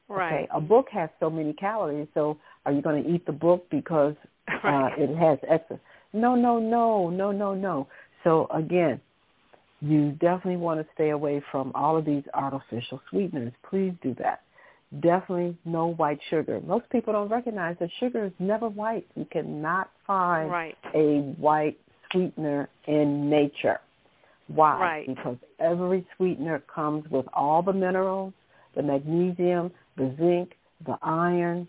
[0.10, 0.44] Right.
[0.44, 3.66] Okay, a book has so many calories, so are you going to eat the book
[3.70, 4.16] because
[4.64, 4.94] right.
[4.94, 5.80] uh, it has extra?
[6.14, 7.88] No, no, no, no, no, no.
[8.24, 9.02] So again,
[9.82, 13.54] you definitely want to stay away from all of these artificial sweeteners.
[13.70, 14.42] Please do that.
[15.02, 16.62] Definitely no white sugar.
[16.66, 19.06] Most people don't recognize that sugar is never white.
[19.16, 20.78] You cannot find right.
[20.96, 21.78] a white
[22.12, 23.80] sweetener in nature.
[24.48, 24.80] Why?
[24.80, 25.08] Right.
[25.08, 28.34] Because every sweetener comes with all the minerals,
[28.76, 30.54] the magnesium, the zinc,
[30.86, 31.68] the iron,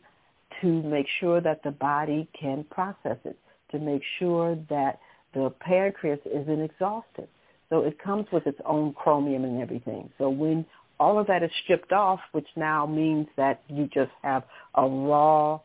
[0.61, 3.37] to make sure that the body can process it,
[3.73, 5.01] to make sure that
[5.35, 7.29] the pancreas isn't exhausted.
[7.69, 10.11] So it comes with its own chromium and everything.
[10.19, 10.65] So when
[11.01, 14.45] all of that is stripped off, which now means that you just have
[14.75, 15.61] a raw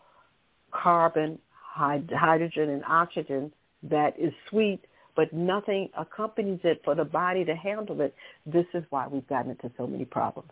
[0.72, 3.52] carbon, hydrogen, and oxygen
[3.84, 4.80] that is sweet,
[5.16, 8.16] but nothing accompanies it for the body to handle it.
[8.46, 10.50] This is why we've gotten into so many problems.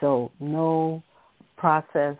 [0.00, 1.02] So no
[1.56, 2.18] processed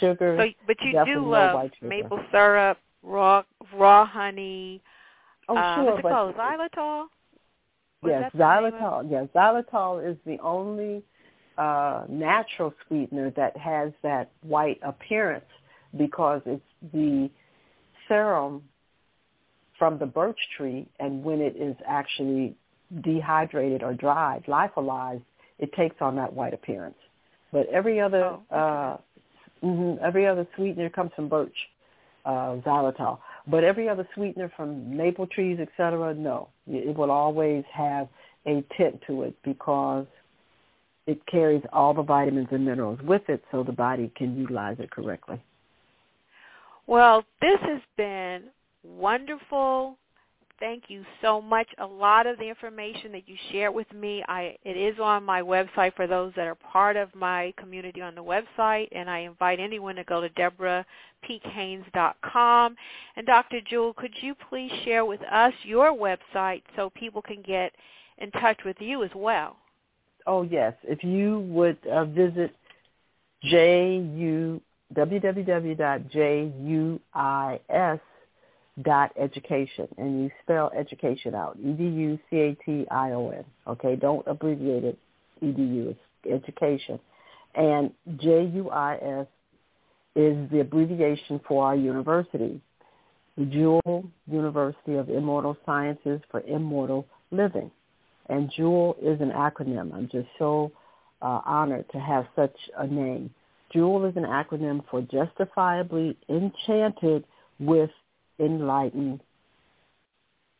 [0.00, 0.36] sugar.
[0.38, 3.42] So, but you do love maple syrup, raw
[3.74, 4.82] raw honey.
[5.48, 6.34] Oh, uh, sure, what's it but called?
[6.34, 7.04] Xylitol.
[8.02, 8.80] Was yes, that the name of it?
[8.80, 9.10] xylitol.
[9.10, 11.02] Yes, xylitol is the only
[11.58, 15.44] uh, natural sweetener that has that white appearance
[15.96, 17.30] because it's the
[18.08, 18.62] serum
[19.78, 22.54] from the birch tree, and when it is actually
[23.02, 25.22] dehydrated or dried, lyophilized,
[25.58, 26.96] it takes on that white appearance.
[27.52, 29.02] But every other Oh, okay.
[29.62, 31.56] uh, mhm, every other sweetener comes from birch,
[32.24, 33.18] uh, xylitol.
[33.46, 38.08] But every other sweetener from maple trees, etc., no, it will always have
[38.46, 40.06] a tint to it because
[41.06, 44.90] it carries all the vitamins and minerals with it, so the body can utilize it
[44.90, 45.40] correctly.
[46.86, 48.44] Well, this has been
[48.84, 49.96] wonderful.
[50.58, 51.68] Thank you so much.
[51.78, 55.42] A lot of the information that you shared with me, I it is on my
[55.42, 59.60] website for those that are part of my community on the website, and I invite
[59.60, 62.76] anyone to go to debrapeekhaynes.com.
[63.16, 63.60] And Dr.
[63.68, 67.72] Jewel, could you please share with us your website so people can get
[68.18, 69.58] in touch with you as well?
[70.26, 72.52] Oh yes, if you would uh, visit
[73.42, 74.60] ju
[79.16, 81.56] education and you spell education out.
[81.58, 83.96] E d u c a t i o n okay?
[83.96, 84.98] Don't abbreviate it
[85.42, 86.00] edu it's
[86.38, 86.98] education.
[87.54, 89.26] And juis
[90.14, 92.60] is the abbreviation for our university
[93.36, 97.70] the jewel university of immortal sciences for immortal living
[98.28, 100.70] and jewel is an acronym i'm just so
[101.22, 103.30] uh, honored to have such a name
[103.72, 107.24] jewel is an acronym for justifiably enchanted
[107.58, 107.90] with
[108.38, 109.20] enlightened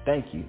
[0.06, 0.46] Thank you.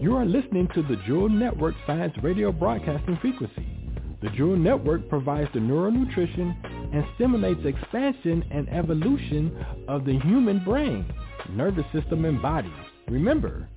[0.00, 3.66] You are listening to the Jewel Network Science Radio Broadcasting Frequency.
[4.22, 10.62] The Jewel Network provides the neural nutrition and stimulates expansion and evolution of the human
[10.62, 11.04] brain,
[11.50, 12.72] nervous system, and body.
[13.08, 13.68] Remember,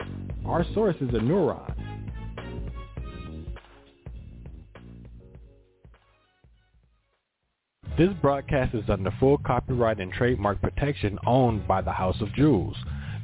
[0.45, 1.73] our source is a neuron.
[7.97, 12.77] This broadcast is under full copyright and trademark protection owned by the House of Jewels.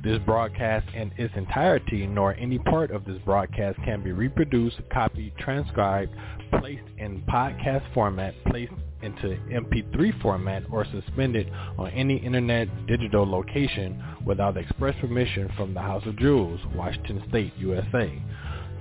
[0.03, 5.37] This broadcast in its entirety nor any part of this broadcast can be reproduced, copied,
[5.37, 6.11] transcribed,
[6.59, 8.73] placed in podcast format, placed
[9.03, 15.81] into MP3 format, or suspended on any internet digital location without express permission from the
[15.81, 18.21] House of Jewels, Washington State, USA.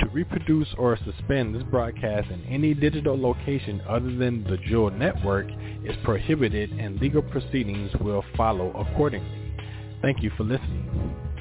[0.00, 5.46] To reproduce or suspend this broadcast in any digital location other than the Jewel Network
[5.84, 9.54] is prohibited and legal proceedings will follow accordingly.
[10.00, 11.31] Thank you for listening.